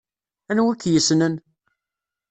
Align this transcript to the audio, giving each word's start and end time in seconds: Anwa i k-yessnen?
Anwa 0.49 0.71
i 0.73 0.75
k-yessnen? 0.81 1.35